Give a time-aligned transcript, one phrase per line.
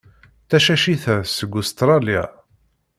[0.49, 2.23] Tacacit-a seg Ustṛalya.